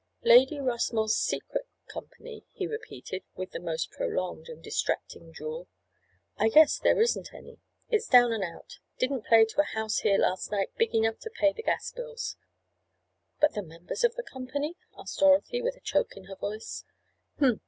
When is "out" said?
8.43-8.79